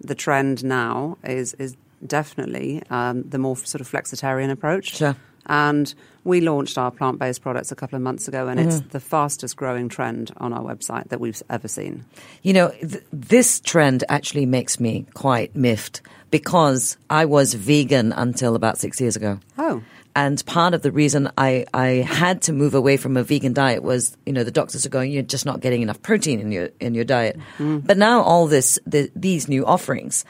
the 0.00 0.16
trend 0.16 0.64
now 0.64 1.18
is, 1.22 1.54
is 1.54 1.76
definitely 2.04 2.82
um, 2.90 3.22
the 3.22 3.38
more 3.38 3.56
sort 3.56 3.80
of 3.80 3.88
flexitarian 3.88 4.50
approach. 4.50 4.96
Sure. 4.96 5.16
And 5.46 5.92
we 6.24 6.40
launched 6.40 6.78
our 6.78 6.90
plant 6.90 7.18
based 7.18 7.42
products 7.42 7.72
a 7.72 7.76
couple 7.76 7.96
of 7.96 8.02
months 8.02 8.28
ago, 8.28 8.48
and 8.48 8.60
it's 8.60 8.76
mm-hmm. 8.76 8.88
the 8.90 9.00
fastest 9.00 9.56
growing 9.56 9.88
trend 9.88 10.32
on 10.36 10.52
our 10.52 10.62
website 10.62 11.08
that 11.08 11.20
we've 11.20 11.42
ever 11.50 11.68
seen. 11.68 12.04
You 12.42 12.52
know, 12.52 12.68
th- 12.70 13.02
this 13.12 13.60
trend 13.60 14.04
actually 14.08 14.46
makes 14.46 14.78
me 14.78 15.06
quite 15.14 15.56
miffed 15.56 16.02
because 16.30 16.96
I 17.10 17.24
was 17.24 17.54
vegan 17.54 18.12
until 18.12 18.54
about 18.54 18.78
six 18.78 19.00
years 19.00 19.16
ago. 19.16 19.40
Oh. 19.58 19.82
And 20.14 20.44
part 20.44 20.74
of 20.74 20.82
the 20.82 20.92
reason 20.92 21.30
I, 21.38 21.64
I 21.72 21.86
had 21.86 22.42
to 22.42 22.52
move 22.52 22.74
away 22.74 22.98
from 22.98 23.16
a 23.16 23.22
vegan 23.22 23.54
diet 23.54 23.82
was, 23.82 24.16
you 24.26 24.32
know, 24.32 24.44
the 24.44 24.50
doctors 24.50 24.84
are 24.84 24.90
going, 24.90 25.10
you're 25.10 25.22
just 25.22 25.46
not 25.46 25.60
getting 25.60 25.80
enough 25.80 26.02
protein 26.02 26.38
in 26.38 26.52
your 26.52 26.68
in 26.80 26.94
your 26.94 27.04
diet. 27.04 27.38
Mm-hmm. 27.58 27.78
But 27.78 27.96
now 27.96 28.20
all 28.20 28.46
this 28.46 28.78
the, 28.86 29.10
these 29.16 29.48
new 29.48 29.64
offerings 29.64 30.24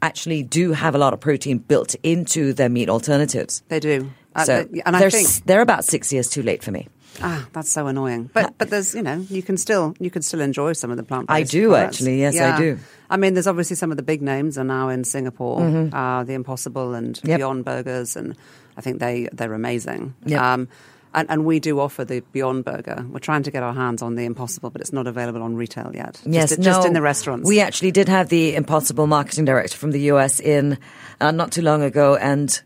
actually 0.00 0.42
do 0.42 0.72
have 0.72 0.94
a 0.94 0.98
lot 0.98 1.12
of 1.12 1.20
protein 1.20 1.58
built 1.58 1.94
into 2.02 2.52
their 2.52 2.68
meat 2.68 2.88
alternatives. 2.88 3.62
They 3.68 3.80
do. 3.80 4.10
Uh, 4.34 4.44
So 4.44 4.68
and 4.86 4.96
I 4.96 5.00
they're, 5.00 5.10
think 5.10 5.28
they're 5.46 5.62
about 5.62 5.84
six 5.84 6.12
years 6.12 6.28
too 6.28 6.42
late 6.42 6.62
for 6.62 6.70
me. 6.70 6.88
ah, 7.22 7.46
that's 7.52 7.72
so 7.72 7.86
annoying. 7.86 8.30
But 8.32 8.56
but 8.58 8.70
there's 8.70 8.94
you 8.94 9.02
know 9.02 9.24
you 9.28 9.42
can 9.42 9.56
still 9.56 9.94
you 9.98 10.10
can 10.10 10.22
still 10.22 10.40
enjoy 10.40 10.74
some 10.74 10.90
of 10.90 10.96
the 10.96 11.02
plant. 11.02 11.26
I 11.30 11.42
do, 11.42 11.74
actually. 11.74 12.20
Yes, 12.20 12.38
I 12.38 12.56
do. 12.58 12.78
I 13.10 13.16
mean, 13.16 13.34
there's 13.34 13.46
obviously 13.48 13.74
some 13.76 13.90
of 13.90 13.96
the 13.96 14.02
big 14.04 14.20
names 14.22 14.58
are 14.58 14.64
now 14.64 14.90
in 14.90 15.02
Singapore. 15.04 15.60
Uh, 15.92 16.24
the 16.24 16.34
Impossible 16.34 16.94
and 16.94 17.16
Mm-hmm. 17.16 17.28
Yep. 17.28 17.38
Beyond 17.38 17.64
Burgers, 17.64 18.16
and 18.16 18.36
I 18.76 18.80
think 18.82 19.00
they 19.00 19.28
they're 19.32 19.54
amazing. 19.54 20.14
Yep. 20.26 20.40
Um, 20.40 20.68
and, 21.14 21.30
and 21.30 21.46
we 21.46 21.58
do 21.58 21.80
offer 21.80 22.04
the 22.04 22.20
Beyond 22.32 22.64
Burger. 22.66 23.02
We're 23.08 23.18
trying 23.18 23.42
to 23.44 23.50
get 23.50 23.62
our 23.62 23.72
hands 23.72 24.02
on 24.02 24.14
the 24.14 24.24
Impossible, 24.24 24.68
but 24.70 24.82
it's 24.82 24.92
not 24.92 25.06
available 25.06 25.42
on 25.42 25.56
retail 25.56 25.90
yet. 25.94 26.20
Yes, 26.26 26.50
just, 26.50 26.58
no, 26.60 26.64
just 26.64 26.86
in 26.86 26.92
the 26.92 27.00
restaurants. 27.00 27.48
We 27.48 27.60
actually 27.60 27.92
did 27.92 28.08
have 28.10 28.28
the 28.28 28.54
Impossible 28.54 29.06
marketing 29.06 29.46
director 29.46 29.78
from 29.78 29.90
the 29.90 30.00
US 30.12 30.38
in 30.38 30.76
uh, 31.20 31.30
not 31.30 31.50
too 31.50 31.62
long 31.62 31.82
ago, 31.82 32.14
and 32.16 32.60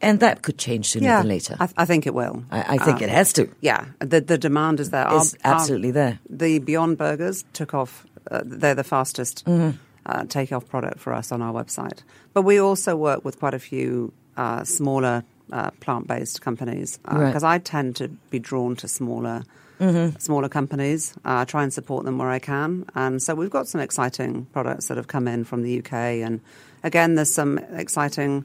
and 0.00 0.20
that 0.20 0.42
could 0.42 0.58
change 0.58 0.90
sooner 0.90 1.06
yeah, 1.06 1.18
than 1.18 1.28
later. 1.28 1.56
I, 1.60 1.68
I 1.78 1.84
think 1.84 2.06
it 2.06 2.14
will. 2.14 2.44
I, 2.50 2.74
I 2.74 2.78
think 2.78 3.00
Uh, 3.00 3.04
it 3.04 3.10
has 3.10 3.32
to. 3.34 3.48
Yeah, 3.60 3.86
the 4.00 4.20
the 4.20 4.38
demand 4.38 4.80
is 4.80 4.90
there. 4.90 5.06
Our- 5.06 5.20
Is 5.20 5.36
absolutely 5.44 5.90
there. 5.92 6.18
The 6.30 6.58
Beyond 6.60 6.98
Burgers 6.98 7.44
took 7.52 7.74
off. 7.74 8.06
Uh, 8.30 8.42
they're 8.44 8.74
the 8.74 8.84
fastest 8.84 9.44
Mm-hmm. 9.46 9.76
uh, 10.06 10.24
take 10.28 10.52
off 10.52 10.68
product 10.68 10.98
for 11.00 11.12
us 11.12 11.32
on 11.32 11.42
our 11.42 11.52
website. 11.52 12.02
But 12.34 12.42
we 12.42 12.60
also 12.60 12.94
work 12.96 13.24
with 13.24 13.38
quite 13.38 13.54
a 13.54 13.58
few 13.58 14.12
uh, 14.36 14.64
smaller 14.64 15.22
uh, 15.52 15.70
plant 15.80 16.06
based 16.06 16.40
companies 16.42 16.98
Right. 17.10 17.26
because 17.26 17.42
I 17.44 17.58
tend 17.58 17.96
to 17.96 18.08
be 18.30 18.38
drawn 18.38 18.76
to 18.76 18.88
smaller. 18.88 19.44
Mm-hmm. 19.80 20.18
Smaller 20.18 20.48
companies, 20.48 21.12
uh, 21.24 21.42
I 21.42 21.44
try 21.44 21.62
and 21.62 21.72
support 21.72 22.04
them 22.04 22.18
where 22.18 22.30
I 22.30 22.40
can, 22.40 22.84
and 22.96 23.22
so 23.22 23.36
we've 23.36 23.48
got 23.58 23.68
some 23.68 23.80
exciting 23.80 24.46
products 24.52 24.88
that 24.88 24.96
have 24.96 25.06
come 25.06 25.28
in 25.28 25.44
from 25.44 25.62
the 25.62 25.78
UK, 25.78 25.92
and 26.26 26.40
again, 26.82 27.14
there's 27.14 27.32
some 27.32 27.58
exciting 27.58 28.44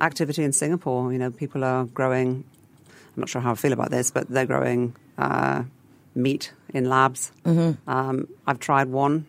activity 0.00 0.42
in 0.44 0.52
Singapore. 0.52 1.12
You 1.12 1.18
know, 1.18 1.30
people 1.30 1.64
are 1.64 1.84
growing 1.86 2.44
I'm 3.16 3.20
not 3.20 3.28
sure 3.28 3.40
how 3.40 3.52
I 3.52 3.54
feel 3.54 3.72
about 3.72 3.90
this, 3.90 4.10
but 4.10 4.28
they're 4.28 4.46
growing 4.46 4.96
uh, 5.18 5.62
meat 6.16 6.52
in 6.72 6.88
labs. 6.88 7.30
Mm-hmm. 7.44 7.88
Um, 7.88 8.28
I've 8.46 8.58
tried 8.58 8.88
one, 8.88 9.26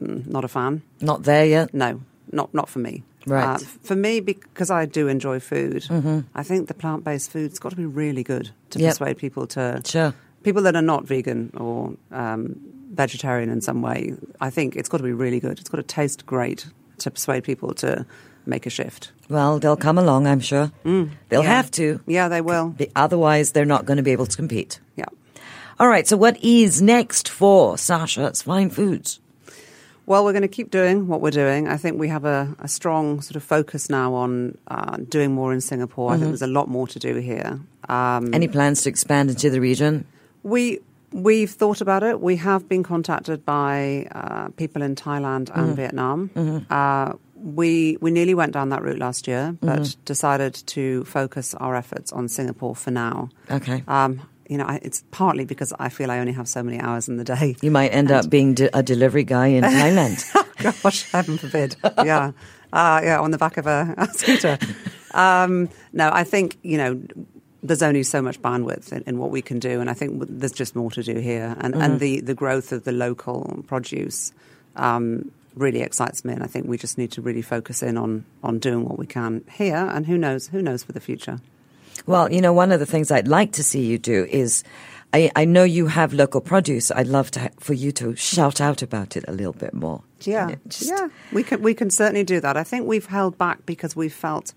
Mm, 0.00 0.28
not 0.28 0.44
a 0.44 0.48
fan. 0.48 0.82
Not 1.00 1.24
there 1.24 1.44
yet. 1.44 1.74
No, 1.74 2.00
not 2.30 2.54
not 2.54 2.68
for 2.68 2.78
me. 2.78 3.02
Right. 3.26 3.56
Uh, 3.56 3.58
for 3.82 3.96
me, 3.96 4.20
because 4.20 4.70
I 4.70 4.86
do 4.86 5.08
enjoy 5.08 5.40
food, 5.40 5.84
I 6.36 6.44
think 6.44 6.68
the 6.68 6.74
plant 6.74 7.02
based 7.02 7.32
food's 7.32 7.58
got 7.58 7.70
to 7.70 7.76
be 7.76 7.84
really 7.84 8.22
good 8.22 8.50
to 8.70 8.78
Yep. 8.78 8.90
persuade 8.90 9.18
people 9.18 9.46
to 9.48 9.82
Sure. 9.84 10.14
people 10.44 10.62
that 10.62 10.76
are 10.76 10.82
not 10.82 11.04
vegan 11.04 11.50
or 11.56 11.94
um, 12.12 12.60
vegetarian 12.94 13.50
in 13.50 13.60
some 13.60 13.82
way. 13.82 14.14
I 14.40 14.50
think 14.50 14.76
it's 14.76 14.88
got 14.88 14.98
to 14.98 15.02
be 15.04 15.12
really 15.12 15.40
good. 15.40 15.58
It's 15.58 15.68
got 15.68 15.78
to 15.78 15.82
taste 15.82 16.24
great 16.26 16.66
to 16.98 17.10
persuade 17.10 17.42
people 17.42 17.74
to 17.74 18.06
make 18.48 18.66
a 18.66 18.70
shift. 18.70 19.12
Well, 19.28 19.58
they'll 19.58 19.76
come 19.76 19.98
along, 19.98 20.26
I'm 20.26 20.40
sure. 20.40 20.72
They'll 20.84 20.92
Mm. 20.94 21.10
Yeah. 21.30 21.42
have 21.42 21.70
to. 21.72 22.00
Yeah, 22.06 22.28
they 22.28 22.40
will. 22.40 22.74
Otherwise, 22.96 23.52
they're 23.52 23.64
not 23.64 23.84
going 23.84 23.98
to 23.98 24.02
be 24.02 24.12
able 24.12 24.26
to 24.26 24.36
compete. 24.36 24.80
Yeah. 24.96 25.04
All 25.78 25.88
right. 25.88 26.06
So, 26.08 26.16
what 26.16 26.42
is 26.42 26.80
next 26.82 27.28
for 27.28 27.76
Sasha's 27.78 28.42
Fine 28.42 28.70
Foods? 28.70 29.20
Well, 30.06 30.24
we're 30.24 30.32
going 30.32 30.42
to 30.42 30.48
keep 30.48 30.70
doing 30.70 31.06
what 31.06 31.20
we're 31.20 31.30
doing. 31.30 31.68
I 31.68 31.76
think 31.76 31.98
we 32.00 32.08
have 32.08 32.24
a, 32.24 32.56
a 32.60 32.66
strong 32.68 33.20
sort 33.20 33.36
of 33.36 33.42
focus 33.44 33.90
now 33.90 34.14
on 34.14 34.56
uh, 34.68 34.96
doing 35.08 35.32
more 35.34 35.52
in 35.52 35.60
Singapore. 35.60 36.12
I 36.12 36.16
think 36.16 36.28
there's 36.28 36.40
a 36.40 36.46
lot 36.46 36.66
more 36.68 36.86
to 36.88 36.98
do 36.98 37.16
here. 37.16 37.60
Um, 37.90 38.32
Any 38.32 38.48
plans 38.48 38.82
to 38.82 38.88
expand 38.88 39.28
into 39.30 39.50
the 39.50 39.60
region? 39.60 40.04
we 40.42 40.80
we've 41.12 41.50
thought 41.50 41.80
about 41.82 42.02
it. 42.02 42.20
We 42.20 42.36
have 42.36 42.68
been 42.68 42.82
contacted 42.82 43.44
by 43.44 44.06
uh, 44.12 44.48
people 44.56 44.82
in 44.82 44.94
Thailand 44.94 45.50
and 45.54 45.74
Vietnam. 45.76 46.30
Uh, 46.70 47.12
we 47.40 47.96
we 48.00 48.10
nearly 48.10 48.34
went 48.34 48.52
down 48.52 48.70
that 48.70 48.82
route 48.82 48.98
last 48.98 49.26
year, 49.26 49.56
but 49.60 49.96
decided 50.04 50.54
to 50.66 51.04
focus 51.04 51.54
our 51.54 51.74
efforts 51.76 52.12
on 52.12 52.28
Singapore 52.28 52.74
for 52.74 52.90
now. 52.90 53.28
Okay. 53.50 53.82
Um, 53.88 54.20
you 54.48 54.56
know, 54.56 54.64
I, 54.64 54.78
it's 54.82 55.04
partly 55.10 55.44
because 55.44 55.74
I 55.78 55.90
feel 55.90 56.10
I 56.10 56.18
only 56.20 56.32
have 56.32 56.48
so 56.48 56.62
many 56.62 56.80
hours 56.80 57.06
in 57.08 57.18
the 57.18 57.24
day. 57.24 57.56
You 57.60 57.70
might 57.70 57.88
end 57.90 58.10
up 58.10 58.30
being 58.30 58.54
de- 58.54 58.76
a 58.76 58.82
delivery 58.82 59.24
guy 59.24 59.48
in 59.48 59.62
Thailand. 59.78 60.24
Gosh, 60.82 61.10
heaven 61.12 61.36
forbid. 61.36 61.76
yeah. 62.04 62.32
Uh, 62.72 63.00
yeah, 63.02 63.20
on 63.20 63.30
the 63.30 63.38
back 63.38 63.56
of 63.58 63.66
a, 63.66 63.94
a 63.98 64.06
scooter. 64.08 64.58
Um, 65.12 65.68
no, 65.92 66.10
I 66.12 66.24
think, 66.24 66.58
you 66.62 66.76
know, 66.78 67.00
there's 67.62 67.82
only 67.82 68.02
so 68.02 68.22
much 68.22 68.40
bandwidth 68.40 68.92
in, 68.92 69.02
in 69.06 69.18
what 69.18 69.30
we 69.30 69.42
can 69.42 69.58
do, 69.58 69.80
and 69.80 69.90
I 69.90 69.94
think 69.94 70.22
there's 70.28 70.52
just 70.52 70.76
more 70.76 70.90
to 70.92 71.02
do 71.02 71.14
here. 71.18 71.56
And, 71.60 71.74
and 71.74 72.00
the, 72.00 72.20
the 72.20 72.34
growth 72.34 72.72
of 72.72 72.84
the 72.84 72.92
local 72.92 73.64
produce 73.66 74.32
um, 74.76 75.30
really 75.60 75.80
excites 75.82 76.24
me, 76.24 76.32
and 76.32 76.42
I 76.42 76.46
think 76.46 76.66
we 76.66 76.78
just 76.78 76.98
need 76.98 77.12
to 77.12 77.22
really 77.22 77.42
focus 77.42 77.82
in 77.82 77.96
on, 77.98 78.24
on 78.42 78.58
doing 78.58 78.84
what 78.84 78.98
we 78.98 79.06
can 79.06 79.44
here, 79.52 79.76
and 79.76 80.06
who 80.06 80.16
knows, 80.18 80.48
who 80.48 80.62
knows 80.62 80.82
for 80.82 80.92
the 80.92 81.00
future. 81.00 81.40
Well, 82.06 82.32
you 82.32 82.40
know, 82.40 82.52
one 82.52 82.72
of 82.72 82.80
the 82.80 82.86
things 82.86 83.10
I'd 83.10 83.28
like 83.28 83.52
to 83.52 83.62
see 83.62 83.84
you 83.84 83.98
do 83.98 84.24
is 84.30 84.64
I, 85.12 85.30
I 85.36 85.44
know 85.44 85.64
you 85.64 85.86
have 85.88 86.12
local 86.12 86.40
produce. 86.40 86.90
I'd 86.90 87.06
love 87.06 87.30
to 87.32 87.40
ha- 87.40 87.48
for 87.58 87.74
you 87.74 87.92
to 87.92 88.14
shout 88.16 88.60
out 88.60 88.82
about 88.82 89.16
it 89.16 89.24
a 89.28 89.32
little 89.32 89.52
bit 89.52 89.74
more. 89.74 90.02
Yeah, 90.22 90.54
Just- 90.68 90.88
yeah, 90.88 91.08
we 91.32 91.42
can 91.42 91.60
we 91.62 91.74
can 91.74 91.90
certainly 91.90 92.24
do 92.24 92.40
that. 92.40 92.56
I 92.56 92.64
think 92.64 92.86
we've 92.86 93.06
held 93.06 93.36
back 93.36 93.66
because 93.66 93.94
we 93.96 94.08
felt 94.08 94.54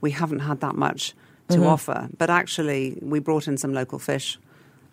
we 0.00 0.12
haven't 0.12 0.40
had 0.40 0.60
that 0.60 0.76
much 0.76 1.14
to 1.50 1.64
offer. 1.66 2.08
But 2.16 2.30
actually, 2.30 2.98
we 3.02 3.18
brought 3.18 3.48
in 3.48 3.56
some 3.58 3.74
local 3.74 3.98
fish 3.98 4.38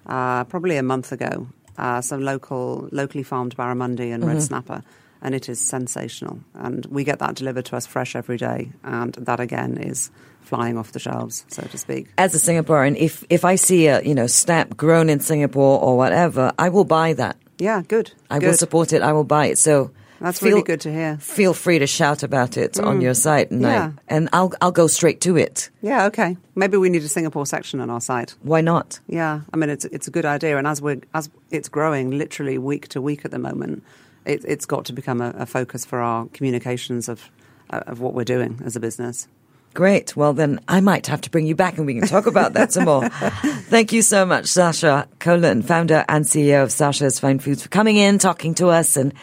uh, 0.07 0.43
probably 0.45 0.75
a 0.77 0.83
month 0.83 1.11
ago. 1.11 1.47
Uh, 1.77 2.01
some 2.01 2.21
local, 2.21 2.89
locally 2.91 3.23
farmed 3.23 3.55
barramundi 3.55 4.13
and 4.13 4.25
red 4.27 4.43
snapper, 4.43 4.83
and 5.21 5.35
it 5.35 5.49
is 5.49 5.59
sensational. 5.59 6.39
And 6.55 6.85
we 6.87 7.03
get 7.03 7.19
that 7.19 7.35
delivered 7.35 7.65
to 7.65 7.75
us 7.75 7.85
fresh 7.85 8.15
every 8.15 8.37
day, 8.37 8.71
and 8.83 9.13
that 9.13 9.39
again 9.39 9.77
is 9.77 10.11
flying 10.41 10.77
off 10.77 10.91
the 10.91 10.99
shelves, 10.99 11.45
so 11.49 11.61
to 11.63 11.77
speak. 11.77 12.07
As 12.17 12.33
a 12.35 12.37
Singaporean, 12.51 12.97
if 12.97 13.23
if 13.29 13.45
I 13.45 13.55
see 13.55 13.87
a 13.87 14.01
you 14.01 14.15
know 14.15 14.27
snap 14.27 14.75
grown 14.75 15.09
in 15.09 15.19
Singapore 15.19 15.79
or 15.79 15.97
whatever, 15.97 16.51
I 16.57 16.69
will 16.69 16.85
buy 16.85 17.13
that. 17.13 17.37
Yeah, 17.59 17.83
good. 17.87 18.11
I 18.29 18.39
good. 18.39 18.47
will 18.47 18.53
support 18.57 18.91
it. 18.93 19.01
I 19.01 19.13
will 19.13 19.23
buy 19.23 19.45
it. 19.47 19.57
So 19.59 19.91
That's 20.19 20.39
feel- 20.39 20.49
really 20.49 20.63
good 20.63 20.81
to 20.81 20.91
hear. 20.91 21.17
Feel 21.19 21.53
free 21.53 21.77
to 21.79 21.85
shout 21.87 22.23
about 22.23 22.57
it 22.57 22.79
on 22.79 22.99
mm. 22.99 23.03
your 23.03 23.13
site, 23.13 23.51
and 23.51 23.61
Yeah. 23.61 23.91
I, 24.09 24.15
and 24.15 24.29
I'll 24.33 24.51
I'll 24.61 24.71
go 24.71 24.87
straight 24.87 25.21
to 25.21 25.37
it. 25.37 25.69
Yeah, 25.81 26.07
okay. 26.07 26.37
Maybe 26.55 26.77
we 26.77 26.89
need 26.89 27.03
a 27.03 27.07
Singapore 27.07 27.45
section 27.45 27.79
on 27.79 27.89
our 27.91 28.01
site. 28.01 28.35
Why 28.41 28.61
not? 28.61 28.99
Yeah, 29.07 29.41
I 29.53 29.57
mean 29.57 29.69
it's 29.69 29.85
it's 29.85 30.07
a 30.07 30.11
good 30.11 30.25
idea, 30.25 30.57
and 30.57 30.65
as 30.67 30.81
we're 30.81 31.01
as 31.13 31.29
it's 31.51 31.69
growing 31.69 32.17
literally 32.17 32.57
week 32.57 32.87
to 32.89 33.01
week 33.01 33.25
at 33.25 33.31
the 33.31 33.39
moment, 33.39 33.83
it, 34.25 34.43
it's 34.47 34.65
got 34.65 34.85
to 34.85 34.93
become 34.93 35.21
a, 35.21 35.33
a 35.37 35.45
focus 35.45 35.85
for 35.85 35.99
our 35.99 36.27
communications 36.27 37.09
of 37.09 37.29
of 37.69 38.01
what 38.01 38.13
we're 38.13 38.25
doing 38.25 38.59
as 38.65 38.75
a 38.75 38.79
business. 38.79 39.27
Great. 39.73 40.17
Well, 40.17 40.33
then 40.33 40.59
I 40.67 40.81
might 40.81 41.07
have 41.07 41.21
to 41.21 41.29
bring 41.29 41.45
you 41.47 41.55
back 41.55 41.77
and 41.77 41.87
we 41.87 41.93
can 41.97 42.05
talk 42.05 42.25
about 42.25 42.53
that 42.53 42.73
some 42.73 42.83
more. 42.83 43.07
Thank 43.09 43.93
you 43.93 44.01
so 44.01 44.25
much, 44.25 44.47
Sasha 44.47 45.07
Colin, 45.19 45.61
founder 45.61 46.03
and 46.09 46.25
CEO 46.25 46.63
of 46.63 46.73
Sasha's 46.73 47.19
Fine 47.19 47.39
Foods, 47.39 47.63
for 47.63 47.69
coming 47.69 47.95
in, 47.95 48.19
talking 48.19 48.53
to 48.55 48.67
us, 48.67 48.97
and 48.97 49.13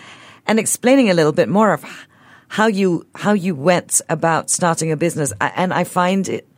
and 0.46 0.58
explaining 0.58 1.10
a 1.10 1.14
little 1.14 1.32
bit 1.32 1.50
more 1.50 1.74
of 1.74 1.84
how 2.48 2.66
you 2.66 3.06
how 3.14 3.32
you 3.32 3.54
went 3.54 4.00
about 4.08 4.48
starting 4.48 4.90
a 4.90 4.96
business. 4.96 5.34
And 5.40 5.74
I 5.74 5.84
find 5.84 6.28
it 6.28 6.48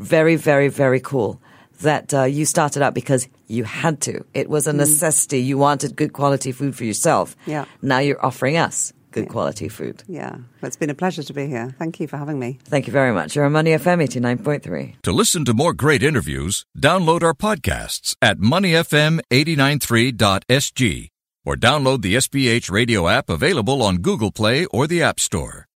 very, 0.00 0.34
very, 0.34 0.68
very 0.68 1.00
cool 1.00 1.40
that 1.82 2.12
uh, 2.14 2.24
you 2.24 2.44
started 2.44 2.82
out 2.82 2.94
because 2.94 3.28
you 3.48 3.64
had 3.64 4.00
to. 4.02 4.24
It 4.34 4.48
was 4.48 4.66
a 4.66 4.72
Mm. 4.72 4.76
necessity. 4.76 5.40
You 5.40 5.58
wanted 5.58 5.96
good 5.96 6.12
quality 6.12 6.52
food 6.52 6.76
for 6.76 6.84
yourself. 6.84 7.36
Yeah. 7.46 7.64
Now 7.82 7.98
you're 7.98 8.24
offering 8.24 8.56
us 8.56 8.92
good 9.12 9.28
quality 9.28 9.68
food. 9.68 10.02
Yeah, 10.08 10.30
well, 10.32 10.44
it's 10.68 10.76
been 10.76 10.90
a 10.90 10.94
pleasure 10.94 11.22
to 11.22 11.32
be 11.32 11.46
here. 11.46 11.74
Thank 11.78 12.00
you 12.00 12.06
for 12.06 12.18
having 12.18 12.38
me. 12.38 12.58
Thank 12.64 12.86
you 12.86 12.92
very 12.92 13.12
much. 13.14 13.34
You're 13.34 13.46
on 13.46 13.52
Money 13.52 13.70
FM 13.70 14.02
89.3. 14.02 14.96
To 15.02 15.12
listen 15.12 15.44
to 15.46 15.54
more 15.54 15.72
great 15.72 16.02
interviews, 16.02 16.66
download 16.78 17.22
our 17.22 17.32
podcasts 17.34 18.14
at 18.20 18.38
moneyfm893.sg 18.38 21.08
or 21.44 21.54
download 21.56 22.02
the 22.02 22.14
SPH 22.16 22.70
radio 22.70 23.08
app 23.08 23.30
available 23.30 23.82
on 23.82 23.98
Google 23.98 24.32
Play 24.32 24.66
or 24.66 24.86
the 24.86 25.02
App 25.02 25.18
Store. 25.20 25.66